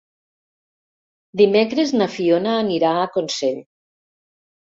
[1.41, 3.59] Dimecres na Fiona anirà a Consell.